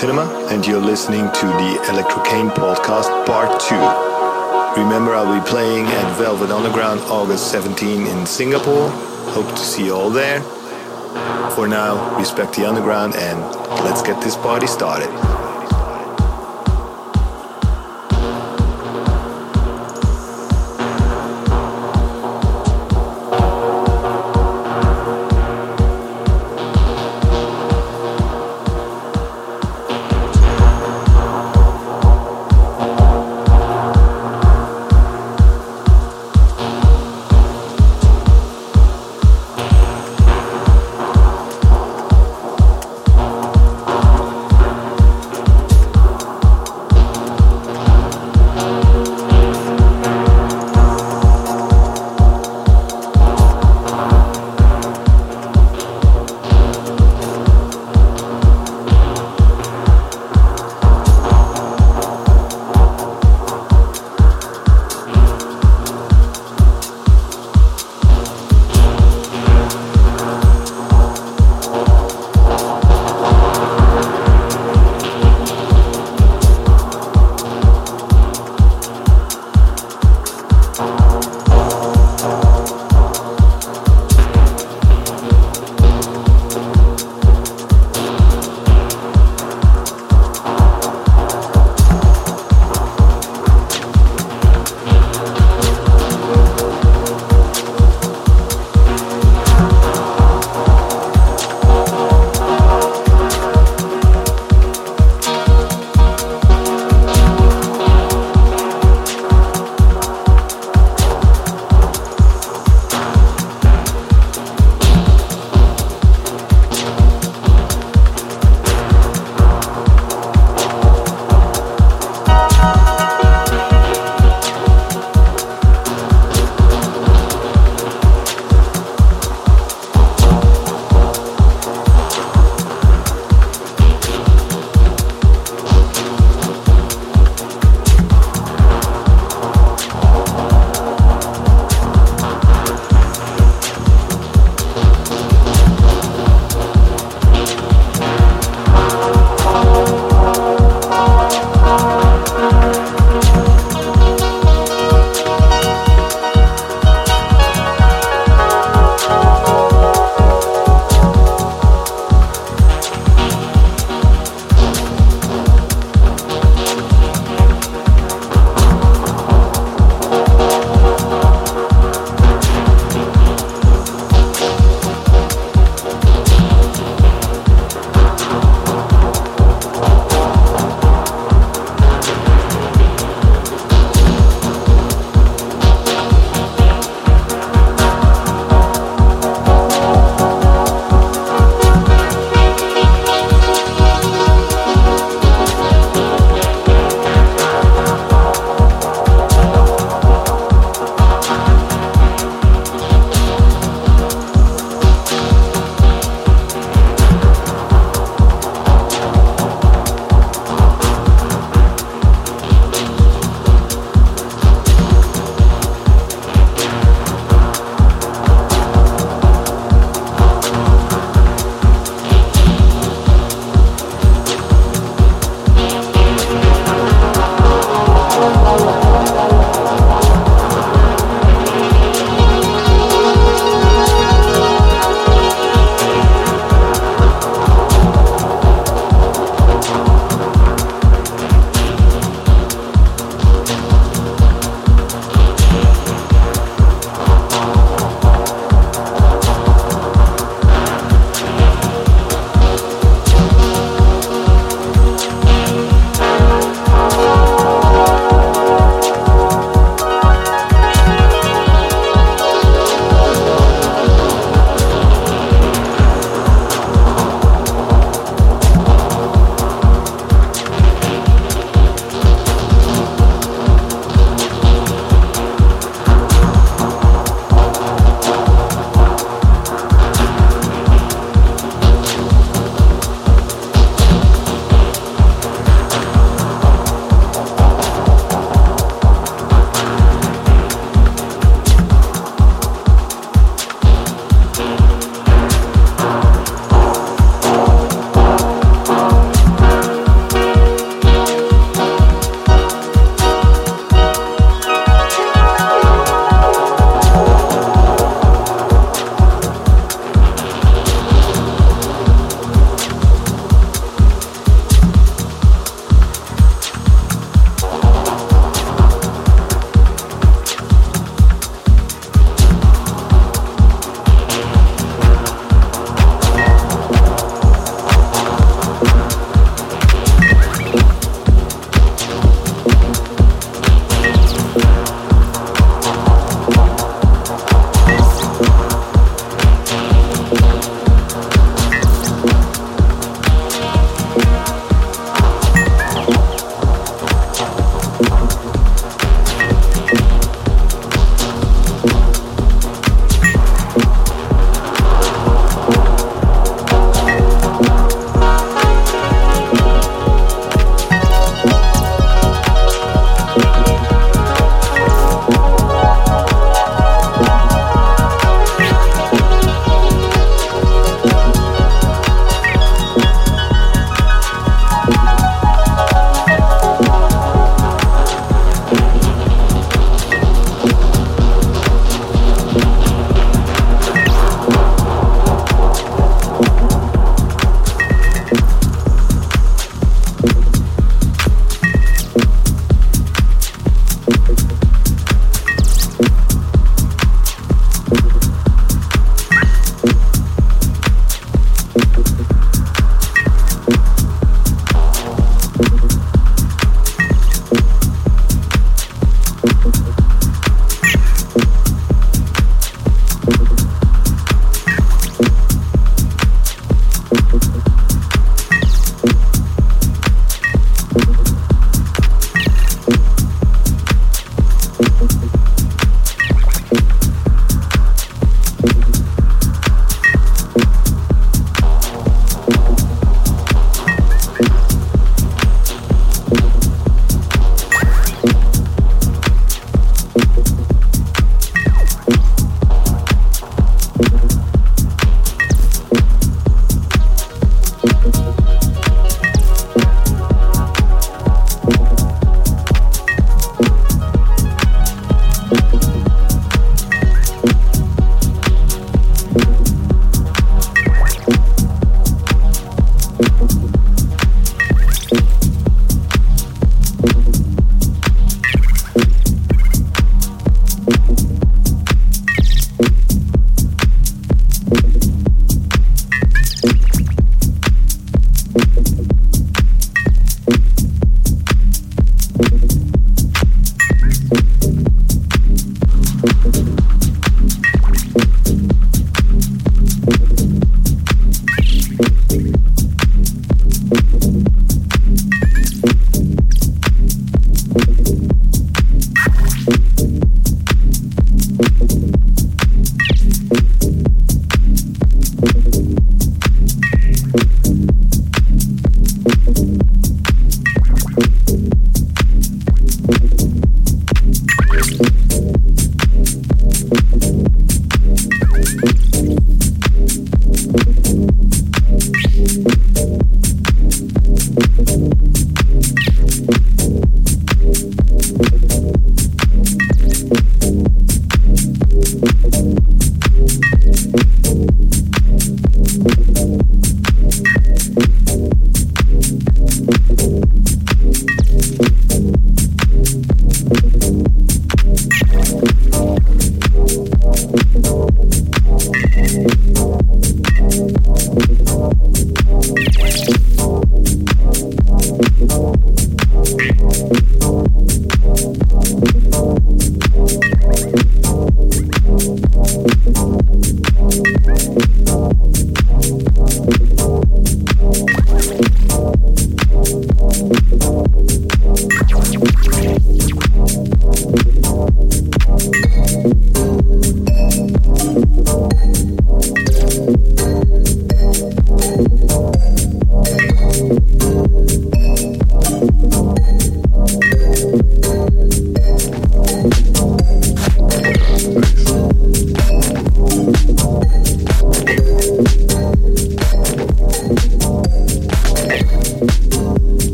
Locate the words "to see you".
9.50-9.94